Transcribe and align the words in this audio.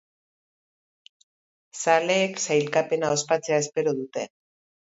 Zaleek 1.83 2.41
sailkapena 2.47 3.15
ospatzea 3.19 3.63
espero 3.67 3.99
dute. 4.01 4.29